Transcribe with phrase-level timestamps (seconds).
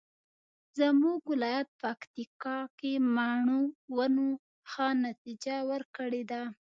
[0.77, 3.63] زمونږ ولایت پکتیکا کې مڼو
[3.95, 4.29] ونو
[4.71, 6.43] ښه نتیجه ورکړې ده